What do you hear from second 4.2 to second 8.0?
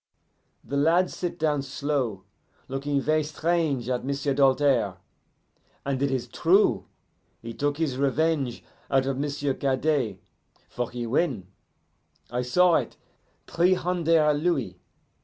Doltaire. And it is true: he took his